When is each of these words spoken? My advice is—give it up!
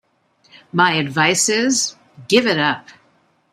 My 0.73 0.93
advice 0.93 1.47
is—give 1.47 2.47
it 2.47 2.57
up! 2.57 2.87